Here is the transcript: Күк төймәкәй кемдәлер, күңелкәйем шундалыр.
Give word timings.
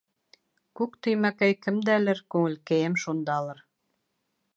Күк 0.79 0.95
төймәкәй 1.07 1.57
кемдәлер, 1.65 2.21
күңелкәйем 2.37 2.97
шундалыр. 3.05 3.61